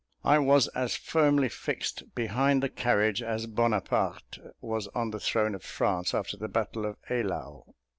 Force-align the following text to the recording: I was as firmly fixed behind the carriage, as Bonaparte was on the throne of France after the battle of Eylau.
I 0.23 0.39
was 0.39 0.67
as 0.69 0.95
firmly 0.95 1.47
fixed 1.47 2.15
behind 2.15 2.63
the 2.63 2.69
carriage, 2.69 3.21
as 3.21 3.45
Bonaparte 3.45 4.39
was 4.59 4.87
on 4.95 5.11
the 5.11 5.19
throne 5.19 5.53
of 5.53 5.61
France 5.63 6.15
after 6.15 6.37
the 6.37 6.47
battle 6.47 6.87
of 6.87 6.95
Eylau. 7.07 7.75